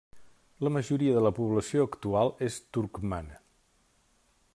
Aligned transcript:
La 0.67 0.69
majoria 0.77 1.17
de 1.17 1.21
la 1.25 1.31
població 1.39 1.85
actual 1.89 2.33
és 2.47 2.57
turcmana. 2.79 3.39